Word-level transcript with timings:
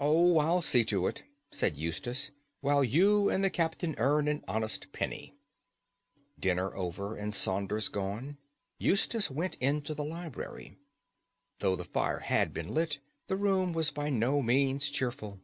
"Oh, 0.00 0.38
I'll 0.38 0.60
see 0.60 0.84
to 0.86 1.06
it," 1.06 1.22
said 1.52 1.76
Eustace, 1.76 2.32
"while 2.62 2.82
you 2.82 3.28
and 3.30 3.44
the 3.44 3.48
Captain 3.48 3.94
earn 3.96 4.26
an 4.26 4.42
honest 4.48 4.90
penny." 4.90 5.36
Dinner 6.36 6.74
over 6.74 7.14
and 7.14 7.32
Saunders 7.32 7.86
gone, 7.86 8.38
Eustace 8.80 9.30
went 9.30 9.54
into 9.60 9.94
the 9.94 10.02
library. 10.02 10.74
Though 11.60 11.76
the 11.76 11.84
fire 11.84 12.18
had 12.18 12.52
been 12.52 12.74
lit 12.74 12.98
the 13.28 13.36
room 13.36 13.72
was 13.72 13.92
by 13.92 14.10
no 14.10 14.42
means 14.42 14.90
cheerful. 14.90 15.38